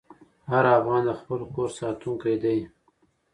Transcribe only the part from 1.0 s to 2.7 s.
د خپل کور ساتونکی دی.